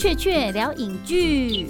[0.00, 1.66] 雀雀聊影剧。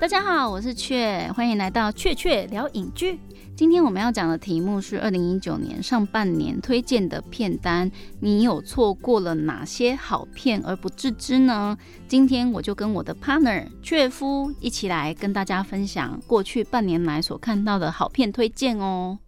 [0.00, 3.18] 大家好，我是雀，欢迎来到雀雀聊影剧。
[3.56, 11.76] 今天我们要讲的题目是二零一九年上半年推荐的片单，你有错过了哪些好片而不自知呢？
[12.06, 19.18] 今天我就跟我的 partner 雀夫一起来跟大家分享过去半年来所看到的好片推荐哦。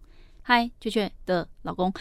[0.41, 1.91] 嗨，雀雀的老公。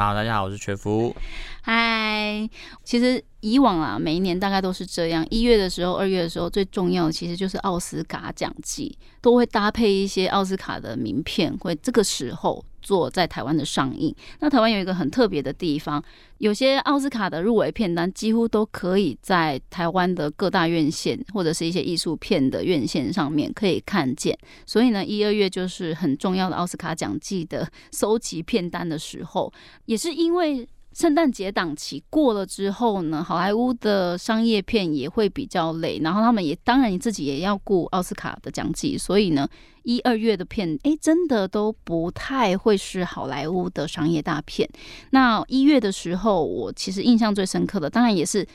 [0.00, 1.14] 好，大家好，我是全福。
[1.60, 2.48] 嗨，
[2.82, 5.26] 其实以往啊，每一年大概都是这样。
[5.28, 12.64] 一月的时候，二月的时候，最重要的其实就是奥斯卡奖季，都会搭配一些奥斯卡的名片，会这个时候。
[12.82, 16.02] 做在台湾的上映，那台湾有一个很特别的地方，
[16.38, 24.36] 有些奥斯卡的入围片单几乎都可以在台湾的各大院线或者是一些艺术片的院线上面可以看见。
[24.66, 29.52] 所以呢，一二月就是很重要的奥斯卡奖季的搜集片单的时候，
[29.86, 30.68] 也是因为。
[31.00, 39.48] 圣诞节档期过了之后呢，好莱坞的商业片也会比较累，然后他们也当然你自己也要顾奥斯卡的奖季，所以呢，
[39.84, 44.68] 一二月的片哎，真的都不太会是好莱坞的商业大片。
[45.12, 48.46] 那一月的时候，我其实印象最深刻的，当然也是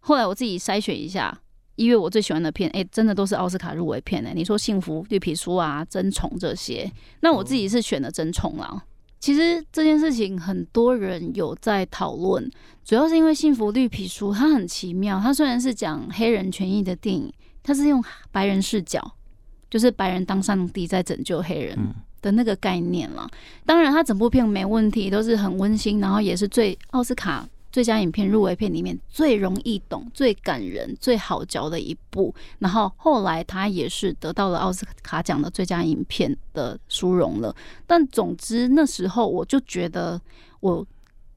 [0.00, 1.34] 后来我自己筛选一下，
[1.76, 4.34] 一月我最喜欢的片，哎，真的都是奥斯卡入围片哎。
[4.34, 8.84] 你说《幸福绿皮书》啊，《争宠》这些，那我自己是选的《争宠》啦。
[9.24, 12.46] 其实这件事情很多人有在讨论，
[12.84, 15.18] 主要是因为《幸福绿皮书》它很奇妙。
[15.18, 19.00] 它虽然是讲黑人权益的电影，它是用白人视角，
[19.70, 21.74] 就是白人当上帝在拯救黑人
[22.20, 23.26] 的那个概念了。
[23.64, 27.48] 当然，它整部片没问题，都是很温馨，然后也是最奥斯卡。
[27.74, 37.52] 最佳影片入围片里面最容易懂、最感人、最好嚼的一部，然后后来他也是得到了奥斯卡奖的最佳影片的殊荣了。
[37.84, 40.20] 但总之那时候我就觉得
[40.60, 40.86] 我。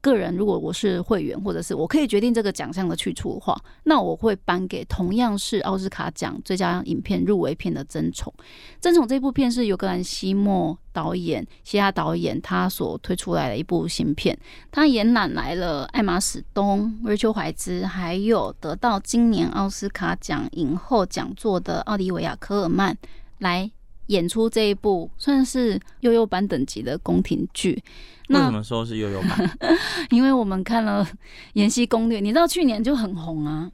[0.00, 8.32] 个人如果我是会员，或者是我可以决定这个奖项的去处的话，那我会颁给同样是奥斯卡奖最佳影片入围片的《争宠》。
[8.80, 14.38] 《争宠》这部片是尤格兰西莫导演、西亚导演他所推出来的一部新片，
[14.70, 22.96] 他延揽来了艾玛史东、瑞秋怀兹，还有得到今年奥斯卡奖影后讲座的奥利维亚科尔曼
[23.38, 23.70] 来。
[24.08, 27.82] 演出这一部算是幼幼版等级的宫廷剧。
[28.28, 29.58] 为什么说是幼幼版？
[30.10, 31.02] 因为我们看了
[31.54, 33.70] 《延禧攻略》，你知道去年就很红啊。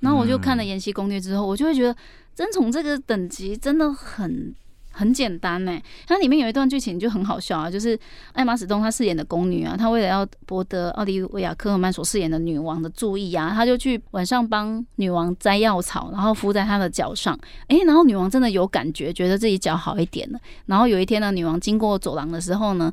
[0.00, 1.96] 然后我就看了《延禧攻略》之后，我就会觉得
[2.34, 4.54] 真宠这个等级真的很。
[4.94, 7.98] 很简单呢，它里面有一段剧情就很好笑啊，就是
[8.32, 17.38] 艾玛史东她饰演的宫女啊，她为了要博得奥利维亚科尔曼所饰演的女王的注意啊，她就去晚上帮女王摘药草，然后敷在她的脚上，
[17.68, 20.38] 诶，然后女王真的有感觉，觉得自己脚好一点了。
[20.66, 22.92] 然后有一天呢，女王经过走廊的时候呢。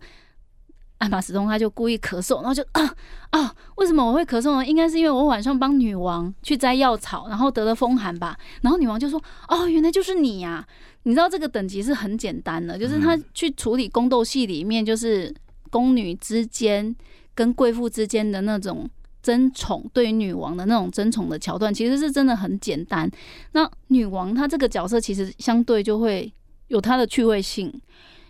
[1.01, 2.95] 艾玛斯通他就故意咳嗽，然后就啊
[3.31, 4.63] 啊，为什么我会咳嗽呢？
[4.63, 8.37] 应该是因为我晚上帮女王去摘药草，然后得了风寒吧。
[8.61, 9.19] 然后女王就说
[9.49, 10.63] ：“哦，原来就是你呀！
[11.03, 15.33] 你知道这个等级是很简单的，就是他去处理宫斗戏里面，就是
[15.71, 16.95] 宫女之间
[17.33, 18.87] 跟贵妇之间的那种
[19.23, 23.09] 争宠，对于女王的那种争宠的桥段，其实是真的很简单。
[23.53, 26.31] 那女王她这个角色其实相对就会
[26.67, 27.73] 有她的趣味性。”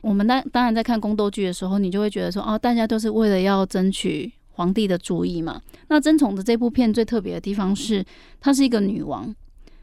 [0.01, 5.61] 我们当当然在看宫斗剧的时候，你就会觉得说，哦，大家都是为了要争取皇帝的注意嘛。
[5.87, 8.03] 那争宠的这部片最特别的地方是，
[8.39, 9.33] 她是一个女王，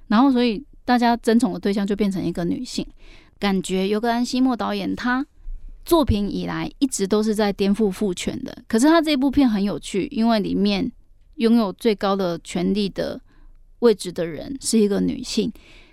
[0.08, 2.86] 然后所以大家争宠的对象就变成一个女性。
[3.38, 5.24] 感觉尤格兰西莫导演他
[5.84, 10.90] 作品以来一直都是在颠覆父权的，可是他这部片很有趣，因为里面
[11.36, 13.20] 拥有最高的权力的
[13.78, 15.52] 位置的人是一个女性。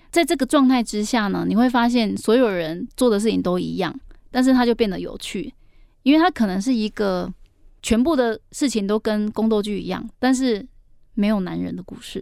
[0.10, 3.94] 在这个状态之下呢，你会发现所有人做的事情都一样。
[4.36, 5.54] 但是它就变得有趣，
[6.04, 7.34] 因为它可能是一个
[7.82, 10.68] 全部的事情都跟宫斗剧一样，但是
[11.14, 12.22] 没有男人的故事。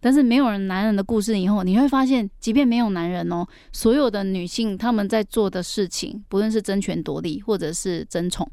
[0.00, 8.50] 但是没有人男人的故事以后，你会发现，即便没有男人哦，所有的女性他们在做的事情，不论是争权夺利或者是争宠，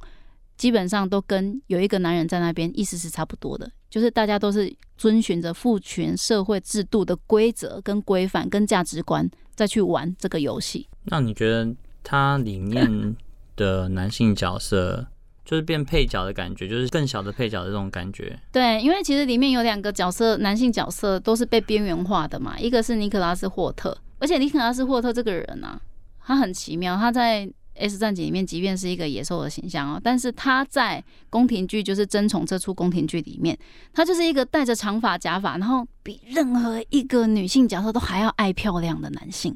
[0.56, 10.88] 基本上都跟有一个男人在那边意思是差不多的，就是大家都是遵循着父权社会制度的规则跟规范跟价值观再去玩这个游戏。
[11.06, 11.76] 那你觉得？
[12.04, 13.16] 它里面
[13.56, 15.08] 的男性角色
[15.44, 18.40] 就是变配角的感觉，就是更小的配角的这种感觉。
[18.52, 22.58] 对，因为其实里面有两个角色，男性角色都是被边缘化的嘛。
[22.60, 25.82] 一个是尼克拉斯霍特，而且尼克拉斯霍特这个人啊，
[26.24, 26.96] 他很奇妙。
[26.96, 27.46] 他在
[27.76, 33.58] 《S 战警》里面，即便是一个野兽的形象哦，但是他在宫廷剧，就是《争宠》这出宫廷剧里面，
[33.94, 39.56] 他就是一个戴着长发假发，然后比任何一个女性角色都还要爱漂亮的男性。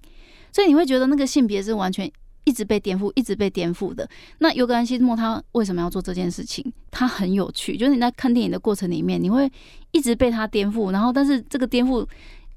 [0.51, 2.11] 所以你会觉得那个性别是完全。
[2.45, 4.09] 一直被颠覆，一直被颠覆的。
[4.39, 6.65] 那尤格兰西莫他为什么要做这件事情？
[6.89, 9.51] 他很有趣，就是你在看电影的过程里面，你会
[9.91, 12.07] 一直被他颠覆，然后但是这个颠覆。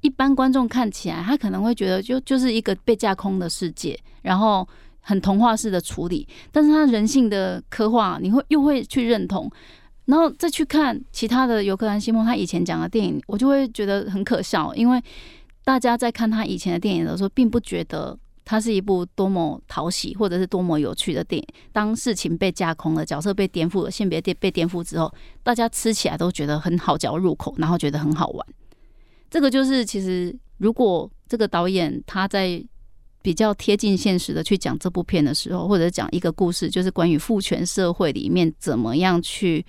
[0.01, 4.65] 一般观众看起来，他可能会觉得就就是一个被架空的世界，然后
[5.01, 6.25] 很童话式的处理。
[6.53, 9.51] 但是他人性的刻画，你会又会去认同，
[10.05, 15.03] 然后再去看其他的尤克兰西莫他以前讲的电影，我就会觉得很可笑，因为
[15.65, 18.17] 大家在看他以前的电影的时候，并不觉得
[18.49, 21.47] 它是一部多么讨喜或者是多么有趣的电影。
[21.71, 25.13] 当事情被架空了，角色被颠覆了，性别被被颠覆之后，
[25.43, 28.47] 大家吃起来都觉得很好嚼入口，然后觉得很好玩。
[29.29, 32.59] 这个就是其实，如果这个导演他在
[33.21, 39.63] 比较贴近现实的去讲这部片的时候，或者讲一个故事，就是关于父权社会里面怎么样去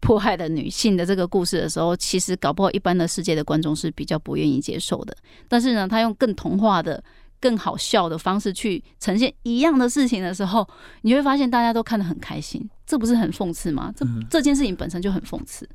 [0.00, 5.16] 迫害的女性的这个故事的时候，其实搞不好一般的世界的观众是比较不愿意接受的。
[5.48, 7.02] 但是呢，他用更童话的、
[7.40, 10.68] 更好笑的方式去呈现一样的事情的时候，
[11.02, 12.68] 你会发现大家都看得很开心。
[12.86, 13.92] 这不是很讽刺吗？
[13.96, 15.68] 这这件事情本身就很讽刺。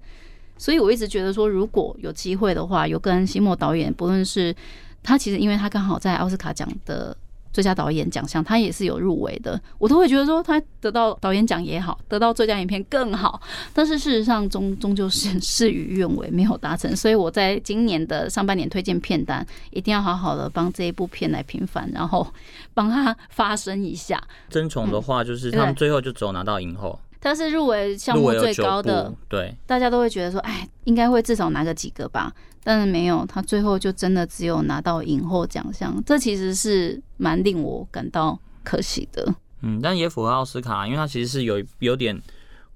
[0.57, 4.55] 所以我一直觉得说，如果有机会的话，有跟西莫导演，不论是
[5.03, 7.15] 他，其实因为他刚好在奥斯卡奖的
[7.55, 13.41] 最佳导演奖项，他也是有入围的，我都会觉得说，他得到导演奖也好，得到最佳影片更好。
[13.73, 16.93] 但是事实上，终 终究是事与愿违，没有达成。
[16.93, 22.27] 所以我在今年的上半年推荐片单，一定要好好的帮这一部片来平反，然后
[22.73, 24.21] 帮他发声一下。
[24.49, 26.99] 争宠的话，就是他们最后就只有拿到影后。
[27.21, 32.31] 他是入围项目最高的，对，大家都会觉得说，哎，应该会至少拿个几个吧，
[32.65, 39.33] 但是没有，他最后就真的只有拿到影后奖项，这其实是蛮令我感到可惜的。
[39.61, 42.19] 嗯，但也符合奥斯卡，因为他其实是有有点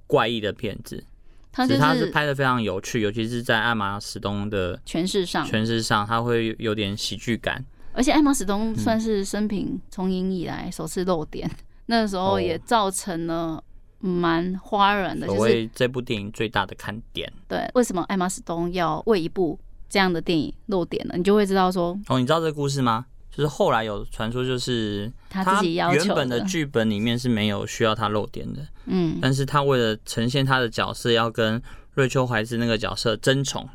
[0.06, 1.04] 怪异的片子，
[1.52, 11.50] 他是他是拍的非常有趣，尤其是在艾玛史东的诠释上，诠释上他会有点喜剧感，而且艾玛史东算是生平从影以来首次露点，
[11.88, 13.64] 那时候也造成了。
[14.02, 17.30] 蛮花软的，就是这部电影最大的看点。
[17.50, 19.60] 对，为什么艾玛斯东要为一部
[19.90, 21.18] 这样的电影露点了？
[21.18, 23.06] 你就会知道说，哦，你知道这个故事吗？
[23.32, 31.62] 就是后来有传说，就是他自己要求原本的剧本里面是没有需要他露点的，嗯，但是他为了呈现他的角色要跟
[31.94, 33.68] 瑞秋怀兹那个角色争宠，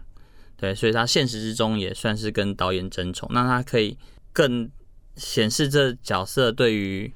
[0.56, 3.96] 对，所以他现实之中也算是跟导演争宠，那他可以
[4.32, 4.70] 更
[5.16, 7.12] 显示这角色对于。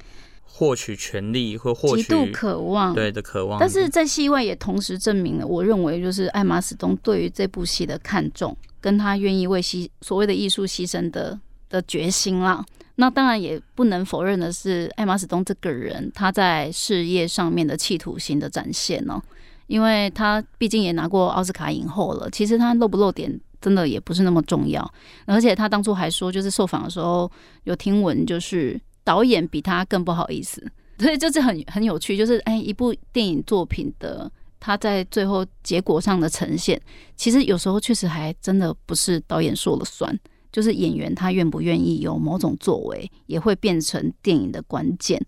[0.59, 11.39] 获取权利或获取极度渴望，对的渴望，但是在戏外也同时证明了，我认为就是艾玛史东对于这部戏的看重，跟他愿意为牺所谓的艺术牺牲的
[11.71, 12.65] 的决心啦。
[12.97, 19.23] 那当然也不能否认的是，艾玛史东这个人他在事业上面的企图心的展现呢，
[19.69, 24.93] 因为他毕竟也拿过奥斯卡影后了，其实他露不露点真的也不是那么重要，
[25.25, 27.31] 而且他当初还说，就是受访的时候
[27.63, 28.77] 有听闻就是。
[29.09, 30.63] 导演比他更不好意思，
[31.01, 36.79] 所以就是很很有趣，就是哎，一部电影作品的他在最后结果上的呈现，
[37.17, 40.15] 其实有时候确实还真的不是导演说了算，
[40.53, 45.19] 就是演员他愿不愿意有某种作为，也会变成电影的关键。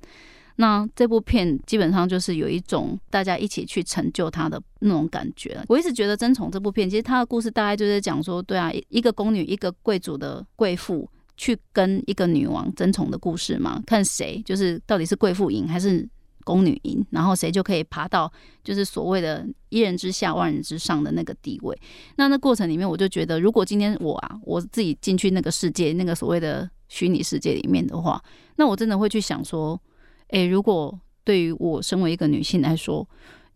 [0.57, 5.59] 那这部片基本上就是有一种大家一起去成就他的那种感觉。
[5.69, 11.09] 我一直觉得《争宠》这部片，其实他的故事大概就是讲说，对啊，一个宫女，一个贵族的贵妇。
[11.41, 13.83] 去跟一个女王争宠的故事嘛？
[13.87, 16.07] 看谁就是到底是贵妇赢还是
[16.45, 18.31] 宫女赢，然后谁就可以爬到
[18.63, 21.75] 就是所谓的一人之下万人之上的那个地位。
[22.17, 28.23] 那那过程里面，我就觉得，如果今天我啊，我自己进去那个世界，那个所谓的虚拟世界里面的话，
[28.57, 29.81] 那我真的会去想说，
[30.29, 33.09] 诶，如果对于我身为一个女性来说，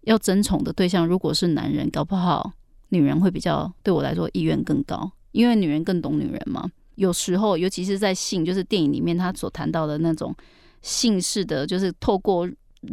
[0.05, 2.51] 要争宠的对象如果是男人，搞不好
[2.89, 6.71] 女人会比较对我来说意愿更高，因为女人更懂女人嘛。
[6.97, 10.35] 有时候，尤其是在性，就是电影里面他所谈到的那种
[10.83, 12.49] 性式的，就是透过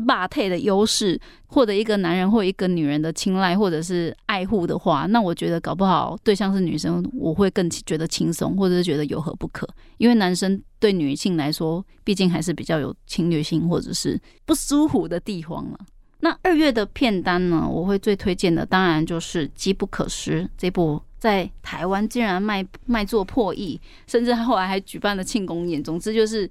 [0.07, 9.67] 霸退的优势获得一个男人或一个女人的青睐或者是爱护的话，那我觉得搞不好对象是女生，我会更觉得轻松，或者是觉得有何不可？
[9.97, 15.79] 因为男生对女性来说，毕竟还是比较有侵略性或者是不舒服的地方了。
[16.21, 21.01] 那二月的片单呢，我会最推荐的，当然就是《机不可失》这部。
[21.21, 25.83] 在台湾竟然卖卖座破亿，甚至后来还举办了庆功宴。
[25.83, 26.49] 总之就是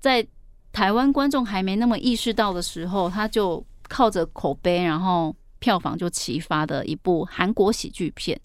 [0.00, 0.26] 在
[0.72, 8.36] 台湾观众还没那么意识到的时候，他就靠着口碑，然后票房就齐发的一部韩国喜剧片。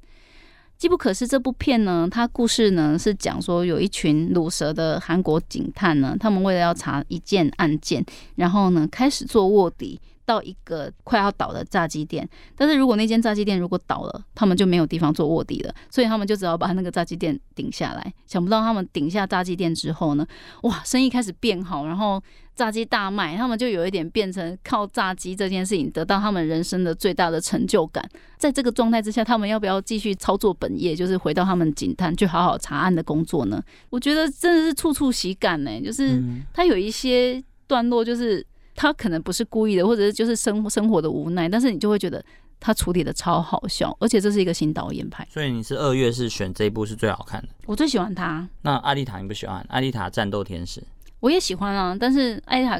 [0.77, 8.05] 机不可失这部片呢，它故事呢是讲说有一群卤蛇的韩国警探呢，他们为了要查一件案件，
[8.35, 9.99] 然后呢开始做卧底。
[10.25, 18.13] 到一个快要倒的炸鸡店，但是如果那间炸鸡店如果倒了，他们就没有地方做卧底了，所以他们就只好把那个炸鸡店顶下来。
[18.25, 20.25] 想不到他们顶下炸鸡店之后呢，
[20.63, 22.21] 哇，生意开始变好，然后
[22.55, 28.03] 炸鸡大卖，他们就有一点变成靠炸鸡这件事情得到他们人生的最大的成就感。
[28.37, 33.61] 在这个状态之下，他们要不要继续操作本业，就是回到他们警探去好好查案的工作呢？
[33.89, 38.45] 我觉得真的是处处喜感呢，就是他有一些段落就是。
[38.75, 42.23] 他可能不是故意的，或者是就是生生活的无奈，但是你就会觉得
[42.59, 45.27] 他处理的超好笑，而且这是一个新导演拍。
[45.31, 47.47] 所以你是二月是选这一部是最好看的。
[47.65, 48.47] 我最喜欢他。
[48.61, 49.65] 那阿丽塔你不喜欢？
[49.69, 50.83] 阿丽塔战斗天使。
[51.21, 52.79] 我也喜欢啊，但是阿丽塔。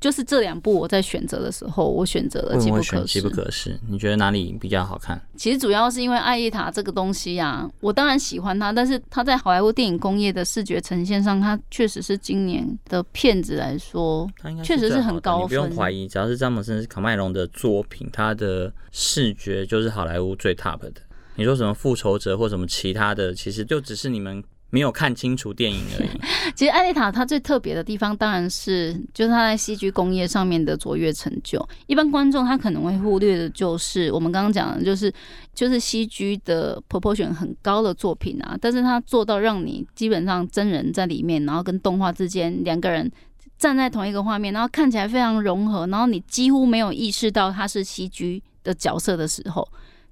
[0.00, 2.96] 就是这两部我在选择的时候，我选择了《机不可失》。
[3.06, 5.20] 机不可失，你觉得哪里比较好看？
[5.36, 14.30] 其实主要是因为《爱丽塔》这个东西呀，我当然喜欢它，但是它在好莱坞电影工业的视觉呈现上，它确实是今年的片子来说，
[14.62, 15.48] 确实是很高分。
[15.48, 20.92] 不用怀疑，只要是詹姆斯卡麦隆的作品，它的视觉就是好莱坞最 top 的。
[21.36, 24.42] 你说什么复仇者或什么其他的，其实就只是你们。
[24.70, 26.08] 没有看清楚电影而已。
[26.54, 31.66] 其实《艾丽塔》它最特别的地方，当然是就是它在戏剧工业上面的卓越成就。
[31.86, 35.12] 一般观众他可能会忽略的，就是我们刚刚讲的，就是
[35.54, 38.56] 就是戏剧的 proportion 很高的作品啊。
[38.60, 43.10] 但是它做到让你基本上真人在里面，然后跟动画之间两个人
[43.58, 49.66] 站在同一个画面，然后看起来非常融合，然后你几乎没有意识到他是戏剧的角色的时候，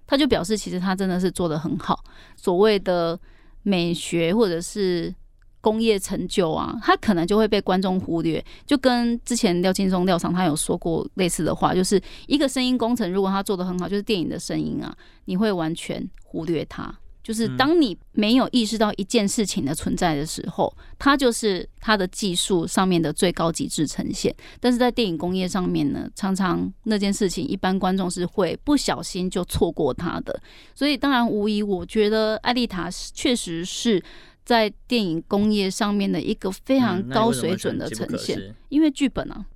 [0.06, 2.04] 他就表示其实他真的是做的很好。
[2.36, 3.18] 所谓的。
[3.64, 5.12] 美学或者是
[5.60, 8.44] 工业成就啊，他可能就会被观众忽略。
[8.64, 16.94] 就跟之前廖劲松廖厂他有说过类似的话，就是一个声音工程，如果他做的很好，就是电影的声音啊，你会完全忽略他。
[17.24, 24.32] 就是当你没有意识到一件事情的存在的时候，它就是它的技术上面的最高极致呈现。
[24.60, 30.38] 但是在电影工业上面呢，常常那件事情一般观众是会不小心就错过它的。
[30.74, 34.02] 所以当然无疑，我觉得艾丽塔确实是
[34.44, 39.46] 在电影工业上面的一个非常高水准的呈现，因为剧本啊。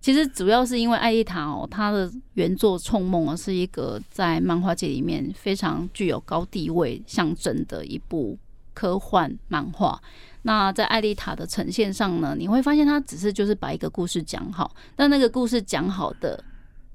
[0.00, 8.38] 其实主要是因为《艾丽塔》哦，她的原作《冲梦》啊，是一个在漫画界里面非常具有高地位象征的一部
[8.74, 10.00] 科幻漫画。
[10.42, 16.42] 那在《艾丽塔》的呈现上呢，你会发现它只是就是把一个故事讲好，但那个故事讲好的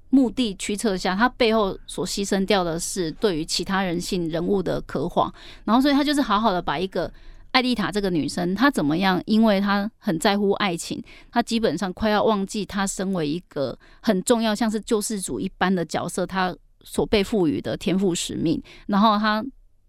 [0.09, 5.33] 目的驱策下，它背后所牺牲掉的是对于其他人性人物的刻画。
[5.65, 7.11] 然后，所以它就是好好的把一个。
[7.53, 9.21] 艾丽塔这个女生，她怎么样？
[9.25, 18.61] 因为她很在乎爱情，她基本上快要忘记她身为一个很重要，像是救世主一般的角色，她所被赋予的天赋使命。
[18.87, 19.45] 然后她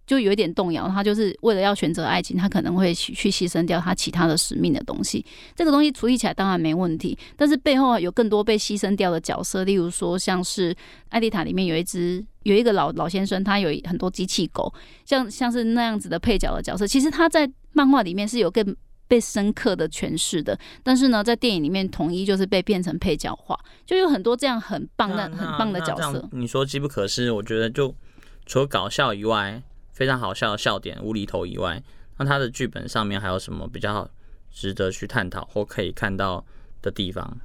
[0.06, 5.24] 就有一点动摇，他就是为了要选择爱情，他可能会去牺牲掉他其他的使命的东西。
[5.54, 10.74] 这个东西处理起来当然没问题，但是背后有更多被牺牲掉的角色，例如说像是
[11.08, 12.24] 艾丽塔里面有一只。
[12.44, 14.70] 有一个老老先生，他有很多机器狗，
[15.06, 16.86] 像像是那样子的配角的角色。
[16.86, 18.76] 其实他在漫画里面是有更
[19.08, 26.28] 被深刻的诠释的，但是呢，在电影里面统一就是被变成配角化，就有很多这样很棒的、很棒的角色。
[26.32, 27.94] 你说机不可失，我觉得就
[28.44, 29.62] 除了搞笑以外，
[29.94, 31.82] 非常好笑的笑点、无厘头以外，
[32.18, 34.06] 那他的剧本上面还有什么比较
[34.52, 36.44] 值得去探讨或可以看到
[36.82, 37.38] 的地方？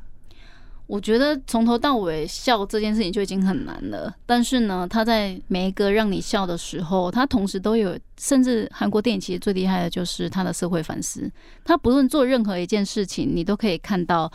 [0.88, 11.32] 我觉得从头到尾笑这件事情就已经很难了，但是呢，他在每一个让你笑的时候，他同时都有，甚至韩国电影其实最厉害的就是他的社会反思。
[11.64, 14.32] 他不论做任何一件事情，你都可以看到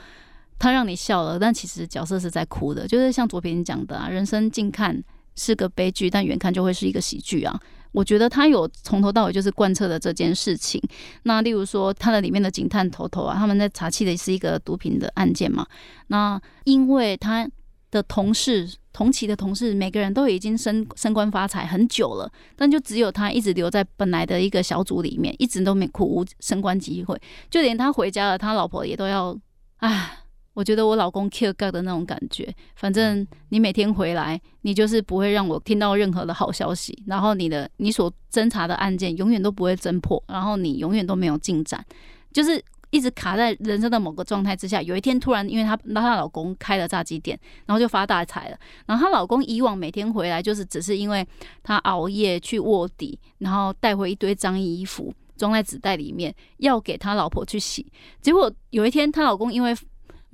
[0.57, 2.87] 他让你笑了，但其实角色是在哭的。
[2.87, 5.03] 就是像左平讲的啊，人生近看
[5.35, 7.61] 是个悲剧，但远看就会是一个喜剧啊。
[7.95, 10.83] 我觉得他有从头到尾就是贯彻的这件事情。
[11.23, 15.65] 那例如说，他的里面的警探头头啊，他们在查缉的是一个毒品的案件嘛。
[16.09, 17.49] 那因为他
[17.93, 27.17] 的同事同期的同事每个人都已经升升官发财很久了，但就只有他一直留在本来的一个小组里面，一直都没苦无升官机会。
[27.49, 29.39] 就连他回家了，他老婆也都要
[29.77, 30.19] 唉。
[30.55, 41.85] 我觉得我老公 kill God 的那种感觉，反正你每天回来，你就是不会让我听到任何的好消息，然后你的你所侦查的案件永远都不会侦破，然后你永远都没有进展，
[42.33, 44.81] 就是一直卡在人生的某个状态之下。
[44.81, 48.59] 有一天突然，因为她那她老公开了炸鸡店，然后就发大财了。
[48.87, 51.27] 然后她老公以往每天回来就是只是因为
[51.65, 57.85] 他熬夜去卧底，然后带回一堆脏衣服装在纸袋里面要给他老婆去洗。
[58.21, 59.75] 结果有一天她老公因为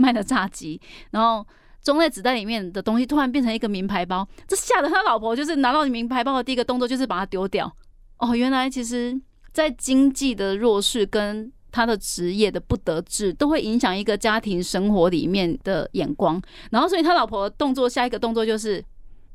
[0.01, 0.81] 卖的炸鸡，
[1.11, 1.47] 然后
[1.83, 7.71] 装在纸袋里面的东西突然变成一个名牌包，这吓得他老婆就是拿到名牌包的第一个动作就是把它丢掉。
[8.17, 9.21] 哦，原来其实，
[9.53, 16.41] 在经济的弱势跟他的职业的不得志，都会影响一个家庭生活里面的眼光。
[16.71, 18.83] 然后，所以他老婆动作下一个动作就是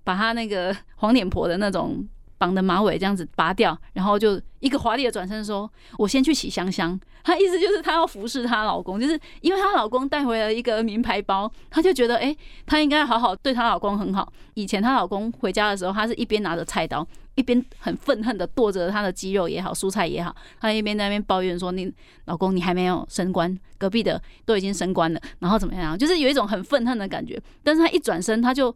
[0.03, 2.07] 把他那个黄脸婆的那种。
[2.37, 14.31] 绑的马尾这样子拔掉，然后就一个华丽的转身说：“我先去洗香香。”她意思就是她要服侍她老公，就是因为她老公带回了一个名牌包，她就觉得哎，她应该好好对她老公很好。
[14.53, 21.91] 以前她老公回家的时候，她是一边拿着菜刀，一边很愤恨的剁着他的鸡肉也好，蔬菜也好，她一边在那边抱怨说：“你
[22.25, 25.97] 老公你还没有升官，隔壁的都已经升官了，然后怎么样？
[25.97, 28.75] 就是有一种很愤恨的感觉。”但是她一转身，她就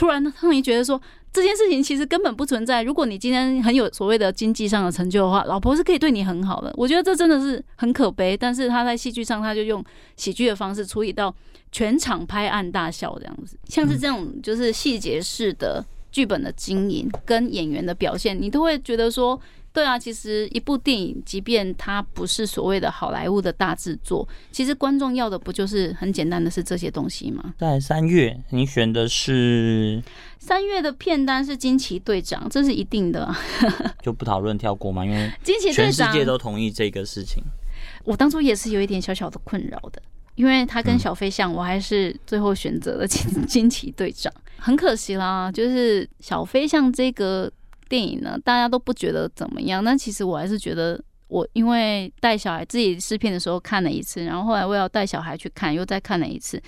[0.00, 0.98] 突然让你觉得说。
[1.32, 2.82] 这件事情其实根本不存在。
[2.82, 6.74] 如果你今天很有所谓的经济上的成就的话，老婆是可以对你很好的。
[6.76, 8.36] 我觉得这真的是很可悲。
[8.36, 9.80] 但是他在戏剧上，他就用
[10.16, 11.32] 喜剧的方式处理到
[11.70, 13.56] 全场拍案大笑这样子。
[13.68, 19.40] 像是这种就是细节式的剧本的经营跟演员的表现，你都会觉得说。
[19.72, 27.54] 对啊，其实一部电影，即便它不是所谓的好莱坞的大制作，其实观众要的不就是很简单的是这些东西吗？
[27.56, 30.02] 在三月，你选的是
[30.40, 33.32] 三月的片单是惊奇队长，这是一定的，
[34.02, 35.04] 就不讨论跳过嘛？
[35.04, 37.40] 因为惊奇全世界都同意这个事情。
[38.02, 40.02] 我当初也是有一点小小的困扰的，
[40.34, 44.32] 因为他跟小飞象，我还是最后选择了惊 惊奇队长。
[44.58, 47.48] 很可惜啦，就是小飞象这个。
[47.90, 56.62] 电影呢，大家都不觉得怎么样，但其实我还是觉得，我因为带小孩自己试片的时候看了一次，然后后来我要带小孩去看，又再看了一次。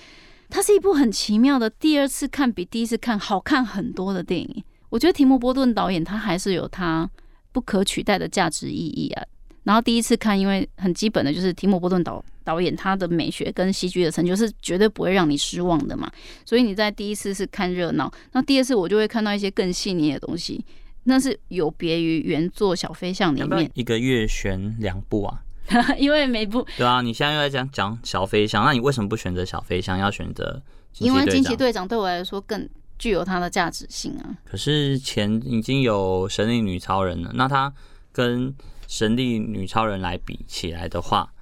[0.49, 4.63] 它是一部很奇妙的，第二次看比第一次看好看很多的电影。
[4.89, 7.09] 我觉得提姆波顿导演他还是有他
[7.51, 9.23] 不可取代的价值意义啊。
[9.63, 16.11] 然后第一次看，因为很基本的就是提姆波顿导导演他的美学跟戏剧的成就是绝对不会让你失望的嘛。
[16.45, 20.63] 所以你在第一次是看热闹，那第二次我就会看到一些更细腻的东西。
[21.05, 25.43] 那是有别于原作《小飞象》里面一个月选两部啊，
[25.99, 30.61] 因为每部对啊，你现在又在讲讲《小飞象》，那你为什么不选择《小飞象》，要选择？
[30.99, 34.37] 因为惊奇队长对我来说更具有它的价值性啊。
[34.45, 37.73] 可是前已经有神力女超人了，那它
[38.11, 38.53] 跟
[38.87, 41.33] 神力女超人来比起来的话，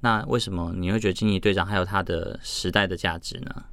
[0.00, 3.64] 那为什么你会觉得惊奇队长还有它的时代的价值呢？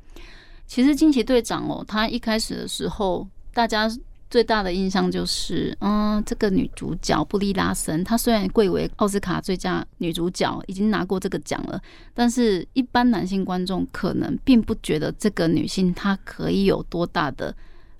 [0.66, 3.88] 其实惊奇队长哦，他一开始的时候大家。
[4.30, 11.82] 最大的印象就是，嗯，这个女主角布丽拉森，她虽然贵为奥斯卡最佳女主角，已经拿过这个奖了，
[12.14, 17.56] 但是一般男性观众可能并不觉得这个女性她可以有多大的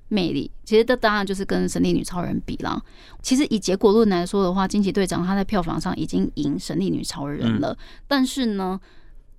[0.10, 0.50] 魅力。
[0.64, 2.84] 其实这当然就是跟神力女超人比了。
[3.22, 7.78] 其实以结果论来说的话，惊奇队长她在票房上已经赢神力女超人了。
[8.08, 8.80] 但是呢，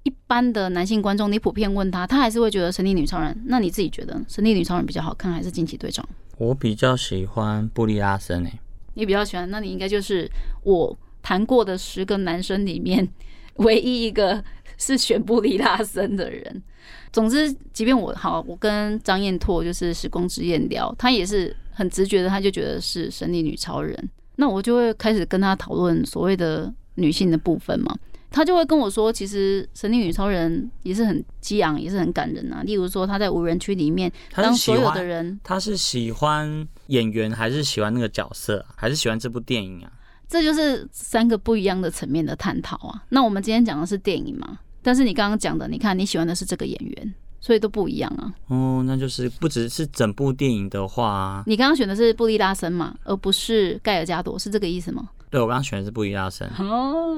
[0.04, 3.36] 一般的男性观众，你普遍问他，他还是会觉得神力女超人。
[3.46, 6.08] 那你自己觉得神力女超人比较好看，还是惊奇队长？
[6.38, 8.60] 我比较喜欢布利拉森诶，
[8.94, 10.30] 你比较喜欢，那你应该就是
[10.62, 13.08] 我谈过的十个男生里面
[13.56, 14.42] 唯一一个
[14.76, 16.62] 是选布利拉森的人。
[17.10, 24.10] 总之，即便我好，我跟张燕拓就是时光之燕聊，他也是很直觉的，他就觉得是神力女超人。
[24.36, 27.96] 那我就会开始跟他讨论所谓的女性的部分嘛。
[28.30, 32.62] 他就会跟我说，其实《神力女超人》也是很激昂，也是很感人啊。
[32.64, 39.90] 例如说，他在无人区里面，当所有的人，他是喜欢演员，还是喜欢那个角色，还是喜欢这部电影啊？
[40.28, 43.04] 这就是三个不一样的层面的探讨啊。
[43.10, 44.58] 那我们今天讲的是电影嘛？
[44.82, 48.34] 但是你刚刚讲的，你看你喜欢的是这个演员，所以都不一样啊。
[48.48, 55.08] 哦，那就是不只是整部电影的话，你刚刚选的是布利拉森嘛，而不是盖尔加朵，是这个意思吗？
[55.36, 56.50] 对，我刚刚选的是布宜拉森。
[56.58, 57.14] 哦，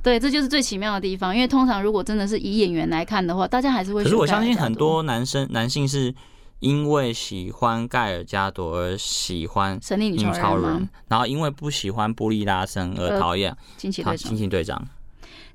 [0.00, 1.34] 对，这就是最奇妙的地方。
[1.34, 4.04] 因为通常如果真的是以演员来看的话，大家还是会。
[4.04, 6.14] 可是我相信很多男生、男性是
[6.60, 14.28] 因为喜欢盖尔加朵而喜欢神力女超人，然后因为不喜欢布利拉森而讨厌惊奇队长。
[14.28, 14.88] 惊奇队长，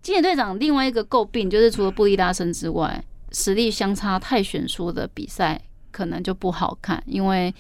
[0.02, 7.56] 惊奇队长另外一个诟病就是除了布利拉森之外，实力相差太悬殊的比赛可能就不好看，因为。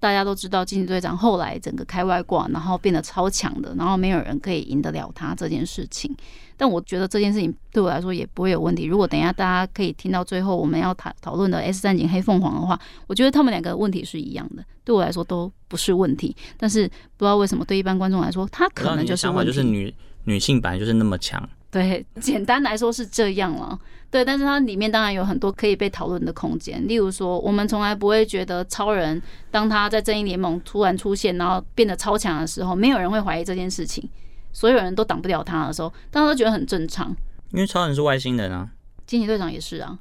[0.00, 6.14] 大家都知道，惊奇队长后来整个开外挂，然后变得超强的，然后没有人可以赢得了他这件事情。
[6.56, 8.84] 但我觉得这件事情对我来说也不会有问题。
[8.84, 16.34] 如果等一下大家可以听到最后我们要讨讨论的《S 战警：黑凤凰》的话，我觉得他们两个问题是一样的，对我来说都不是问题。
[16.56, 19.52] 但是不知道为什么对一般观众来说，他可能就是问题。
[19.52, 21.48] 就是女女性本来就是那么强。
[21.70, 23.78] 对，简单来说是这样了。
[24.10, 26.86] 对，但是它里面当然有很多可以被讨论的空间。
[26.88, 34.08] 例如说，我们从来不会觉得超人当他在正义联盟突然出现，然后变得超强的时候，没有人会怀疑这件事情。
[34.50, 37.14] 所有人都挡不了他的时候，大家都觉得很正常。
[37.52, 38.66] 因为超人是外星人啊，
[39.06, 39.98] 惊奇队长也是啊。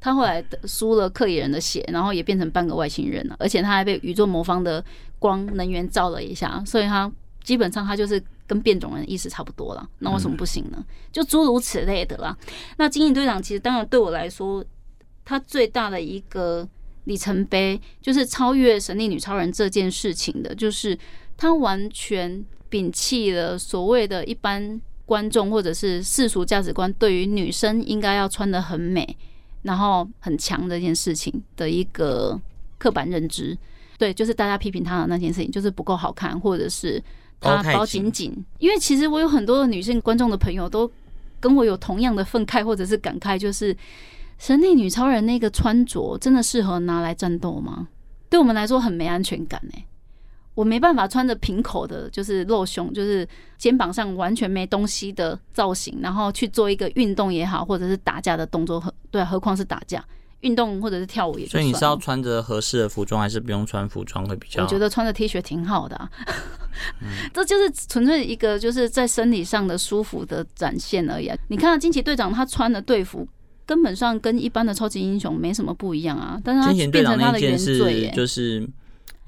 [0.00, 4.82] 他后来输了克里人的血，然后也变成半个外星人了，而且他还被宇宙魔方的
[5.18, 7.10] 光能源照了一下，所以他
[7.42, 10.84] 基本上他就是跟变种人意思差不多了，那为什么不行呢？
[11.12, 12.36] 就诸如此类的啦。
[12.78, 14.64] 那经营队长其实当然对我来说，
[15.24, 16.66] 他最大的一个
[17.04, 20.98] 里程碑就是超越神力女超人这件事情的，就是
[21.36, 29.16] 他完全摒弃了所谓的一般观众或者是世俗价值观对于女生应该要穿的很美，
[29.62, 32.40] 然后很强这件事情的一个
[32.78, 33.56] 刻板认知。
[33.98, 37.02] 对，就是大家批评他的那件事情，就是不够好看，或者是
[37.40, 38.44] 他包紧紧。
[38.58, 40.90] 因为其实我有很多的女性观众的朋友都
[41.40, 43.76] 跟我有同样的愤慨或者是感慨，就是
[44.38, 47.88] 神力女超人那个穿着真的适合拿来战斗吗？
[48.28, 49.84] 对我们来说很没安全感哎，
[50.54, 60.04] 我没办法穿着平口的，就是露胸，就是肩膀上完全没东西的造型，然后去做一个运动也好，或者是打架的动作，何对，何况是打架。
[60.42, 64.62] 运动或者是跳舞也，所以你是要穿着合适的服装，还是不用穿服装会比较？
[64.62, 66.08] 我觉得穿着 T 恤挺好的，
[67.32, 71.30] 这就是纯粹一个就是在生理上的舒服的展现而已。
[71.48, 73.26] 你看惊奇队长他穿的队服，
[73.66, 76.40] 根本上跟一般的超级英雄没什么不一样啊。
[76.44, 78.66] 但是他变成他的原罪，就是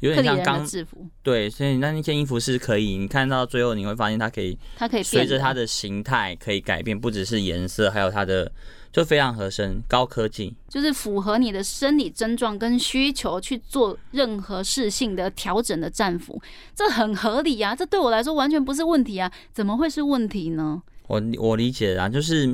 [0.01, 1.07] 有点像刚制服。
[1.23, 8.51] 对，所以那那件衣服是可以，你看到最后你会发现它可以，它可以随着它的形态可以改变，不只是颜色，还有它的。
[8.93, 16.43] 就非常合身，高科技，就是符合你的生理症状跟需求去做任何事性的调整的战服，
[16.75, 17.73] 这很合理呀。
[17.73, 20.83] 这对我来说完全不是问题啊，怎么会是问题呢？
[21.07, 22.53] 我我理解啊，就是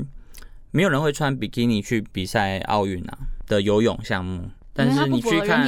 [0.72, 5.66] 没有人会穿比基尼去比赛奥运啊的游泳项目，但是你去看，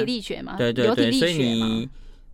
[0.56, 1.88] 对对对，所以你。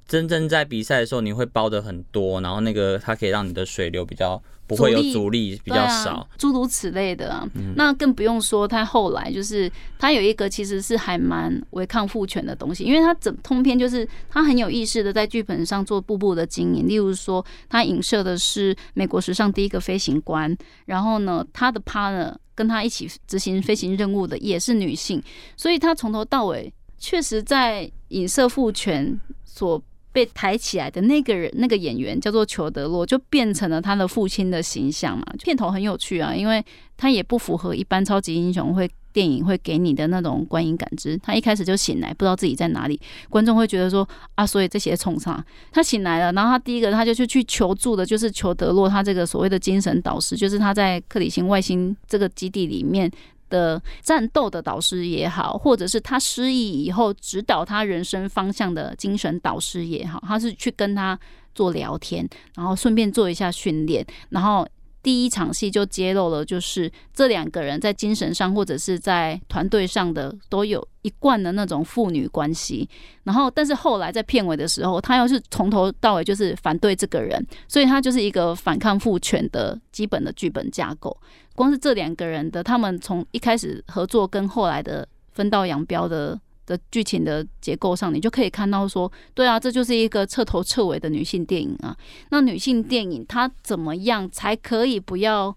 [0.07, 7.49] 真正在比赛的时候，你会包的很多，然后那个它可以让你的水流比较不会有阻力，比较少，诸如此类的啊。
[7.75, 16.87] 那更不用说他后来就是他有一个其实是还蛮违抗父权的东西，因为他整通篇就是他很有意识的在剧本上做步步的经营。
[16.87, 25.23] 例如说，他影射的是美国史上第一个飞行官，然后呢，他的 partner 跟他一起执行飞行任务的也是女性，
[25.57, 29.83] 所以他从头到尾确实在影射父权所。
[30.15, 35.25] 被抬起来的那个人，那个演员叫做裘德洛，就变成了他的父亲的形象嘛。
[35.43, 36.65] 片头很有趣啊，因为
[36.97, 41.19] 他也不符合一般超级英雄会电影会给你的那种观影感知。
[41.19, 53.11] 他一开始就醒来，不知道自己在哪里，观众会觉得说啊，所以这些冲上他醒来了，然后他第一个他就去去求助的，就是裘德洛他这个所谓的精神导师，就是他在克里星外星这个基地里面。
[53.55, 61.19] 的战斗的导师也好，或者是他失忆以后指导他人生方向的精神导师也好，他是去跟他
[61.55, 64.67] 做聊天，然后顺便做一下训练，然后。
[65.05, 72.89] 第一场戏就揭露了，就是这两个人在精神上或者是在团队上的都有一贯的那种父女关系。
[73.25, 81.15] 然后，但是后来在片尾的时候，他又是从头到尾就是反对这个人，所以他就是一个反抗父权的基本的剧本架构。
[81.55, 86.41] 光是这两个人的，他们从一开始合作跟后来的分道扬镳的。
[86.67, 91.97] 的剧情的结构上，你就可以看到说，对啊，这就是一个彻头彻尾的女性电影啊。
[92.31, 95.57] 那女性电影它怎么样才可以不要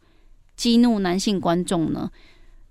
[0.56, 2.10] 激怒男性观众呢？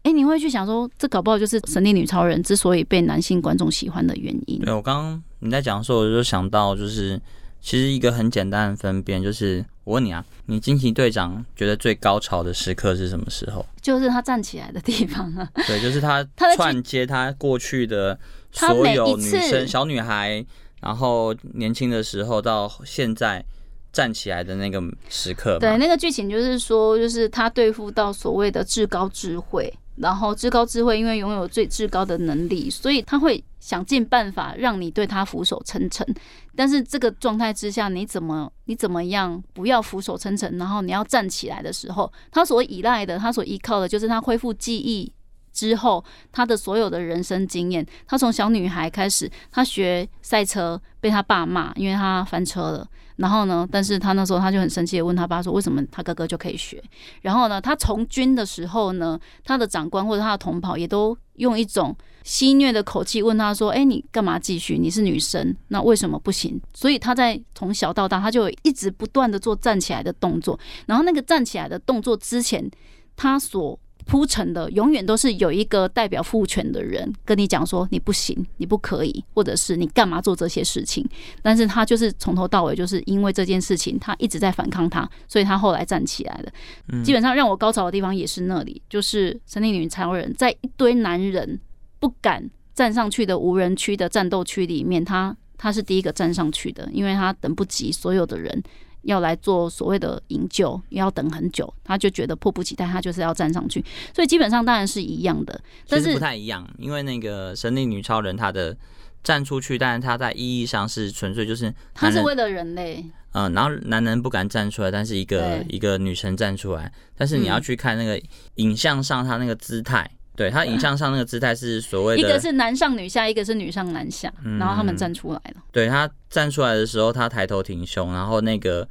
[0.02, 4.60] 哎，你会去想说，这搞不好就是《神力女超人》之所以被男性观众喜欢的原因。
[4.60, 7.20] 对我刚刚你在讲的时候，我就想到，就是
[7.60, 13.64] 其实一个很简单的分辨，就是我问你啊，你惊奇队长觉得最高潮的时刻是什么时候？
[13.82, 15.48] 就是他站起来的地方啊。
[15.66, 18.18] 对，就是他 串接他过去的。
[18.52, 20.42] 所有女生、小女孩，
[20.80, 23.44] 然后年轻的时候到现在
[23.92, 36.06] 站起来的那个时刻，对那个剧情就是说，就是他对付到所谓的至高智慧，然后至高智慧因为拥有最至高的能力，所以他会想尽办法让你对他俯首称臣。
[36.54, 45.12] 但是这个状态之下，你怎么你怎么样不要俯首称臣，然后你要站起来的时候，他所依赖的，他所依靠的就是他恢复记忆。
[45.52, 52.86] 之后，他的所有的人生经验，他从小女孩开始，他学赛车被他爸骂，因为他翻车了。
[53.16, 56.82] 然后呢，但是他那时候他就很生气的问他爸说：“为什么他哥哥就可以学？”
[57.22, 64.76] 然后呢，他从军的时候呢，他的长官或者他的同袍也都用一种戏谑的口气问他说：“哎，你干嘛继续？
[64.78, 70.58] 你是女生，那为什么不行？”所以他在从小到大，他就一直不断的做站起来的动作。
[70.86, 72.70] 然后那个站起来的动作之前，
[73.16, 81.04] 他所铺陈的永远都是有一个代表父权的人跟你讲说你不行，你不可以，或者是你干嘛做这些事情。
[81.42, 87.02] 但是他就是从头到尾就是因为这件事情，他一直在反抗他，所以他后来站起来了。
[87.02, 91.60] 基本上让我高潮的地方也是那里，就是神力女超人在一堆男人
[91.98, 98.62] 不敢站上去的无人区的战斗区里面，他他是第一个站上去的，因为他等不及所有的人。
[99.06, 103.82] 要来做所谓的营救，要等很久，他就觉得迫不及待，他就是要站上去。
[104.14, 108.76] 所以基本上当然是一样的，但是不太一样，因为那个神力女超人她的
[109.22, 118.20] 站出去，但是她在意义上是纯粹就是她是为了人类，嗯，然后男人不敢站出来，但是一个一个女神站出来，但是你要去看那个
[118.56, 120.10] 影像上她那个姿态。
[120.36, 125.62] 对他影像上那个姿态是所谓的，一个是男上女下，一个是女上男下，然后他们站出来了。
[125.72, 128.86] 对他站出来的时候，他抬头挺胸，然后那个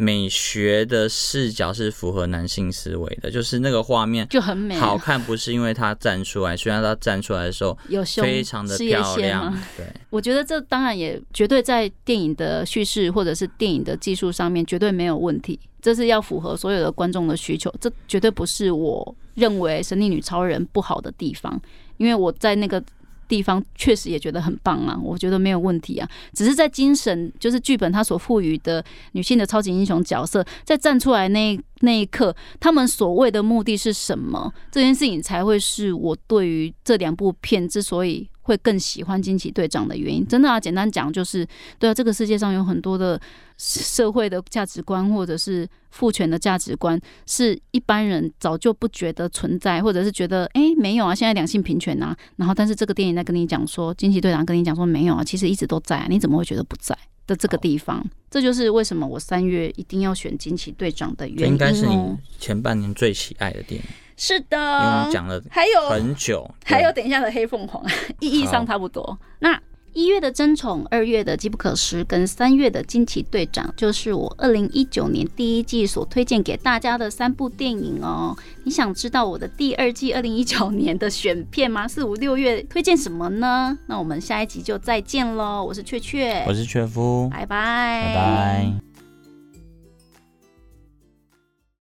[0.00, 9.54] 美学的视角是符合男性思维的，就是那个画面就很美好看，不是因为他站出来，虽然他站出来的时候有胸，非常的漂亮。
[9.76, 15.60] 对，我觉得这当然也绝对在电影的叙事或者是电影的技术上面绝对没有问题。
[15.82, 21.60] 这是要符合所有的观众的需求，这绝对不是我认为《神力女超人》不好的地方，
[21.98, 22.82] 因为我在那个
[23.30, 34.52] 地方确实也觉得很棒啊，我觉得没有问题啊，只是在精神，就是剧本它所赋予的女性的超级英雄角色，在站出来那那一刻，他们所谓的目的是什么？
[34.72, 38.28] 这件事情才会是我对于这两部片之所以。
[38.50, 41.46] 会更喜欢惊奇队长的原因，真的啊，简单讲就是，
[41.78, 43.18] 对啊，这个世界上有很多的
[43.56, 58.04] 社会的价值观，或者是父权的价值观，是一般人早就不觉得存在，或者是觉得哎没有啊，现在两性平权啊，然后但是这个电影在跟你讲说，惊奇队长跟你讲说没有啊，其实一直都在啊，你怎么会觉得不在的这个地方？
[58.28, 61.52] 这就是为什么我三月一定要选惊奇队长的原因。
[61.52, 63.86] 应该是你前半年最喜爱的电影。
[64.22, 67.82] 是的，讲了还有很久，还有等一下的黑凤凰，
[68.20, 69.18] 意义上差不多。
[69.38, 69.58] 那
[69.94, 78.36] 一月的争宠，二月的机不可失，跟三月的惊奇队长，就是我二零一九年第一季所推荐给大家的三部电影哦。
[78.64, 81.88] 你想知道我的第二季二零一九年的选片吗？
[81.88, 83.76] 四五六月推荐什么呢？
[83.86, 85.64] 那我们下一集就再见喽！
[85.64, 88.89] 我是雀雀，我是雀夫，拜拜，拜拜。